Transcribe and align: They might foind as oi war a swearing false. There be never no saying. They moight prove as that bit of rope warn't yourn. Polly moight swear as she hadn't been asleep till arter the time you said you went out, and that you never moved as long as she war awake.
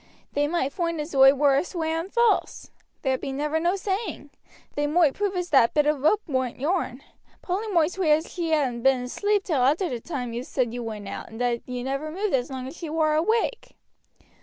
They 0.33 0.47
might 0.47 0.73
foind 0.73 0.99
as 0.99 1.13
oi 1.13 1.31
war 1.35 1.53
a 1.55 1.63
swearing 1.63 2.09
false. 2.09 2.71
There 3.03 3.19
be 3.19 3.31
never 3.31 3.59
no 3.59 3.75
saying. 3.75 4.31
They 4.73 4.87
moight 4.87 5.13
prove 5.13 5.35
as 5.35 5.51
that 5.51 5.75
bit 5.75 5.85
of 5.85 6.01
rope 6.01 6.23
warn't 6.25 6.59
yourn. 6.59 7.03
Polly 7.43 7.67
moight 7.67 7.91
swear 7.91 8.15
as 8.15 8.33
she 8.33 8.49
hadn't 8.49 8.81
been 8.81 9.01
asleep 9.03 9.43
till 9.43 9.61
arter 9.61 9.89
the 9.89 9.99
time 9.99 10.33
you 10.33 10.41
said 10.43 10.73
you 10.73 10.81
went 10.81 11.07
out, 11.07 11.29
and 11.29 11.39
that 11.39 11.61
you 11.69 11.83
never 11.83 12.09
moved 12.09 12.33
as 12.33 12.49
long 12.49 12.67
as 12.67 12.75
she 12.77 12.89
war 12.89 13.13
awake. 13.13 13.75